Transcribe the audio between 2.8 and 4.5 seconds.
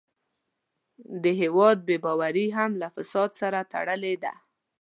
له فساد سره تړلې ده.